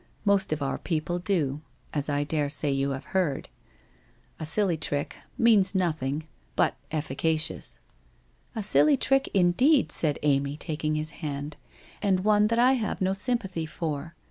[0.25, 1.61] Most of our people do,
[1.93, 3.49] as I daresay you have heard.
[4.39, 5.15] A silly trick—
[5.47, 6.23] means nothing—
[6.55, 7.79] but efficacious/'
[8.55, 12.99] A silly trick indeed,' said Amy, taking his hand, c and one that I have
[12.99, 14.15] no sympathy for.